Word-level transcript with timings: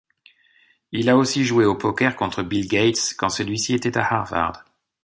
Il 0.91 1.11
a 1.11 1.15
aussi 1.15 1.45
joué 1.45 1.63
au 1.63 1.75
poker 1.75 2.15
contre 2.15 2.41
Bill 2.41 2.67
Gates 2.67 3.13
quand 3.19 3.29
celui-ci 3.29 3.75
était 3.75 3.99
à 3.99 4.11
Harvard. 4.15 4.65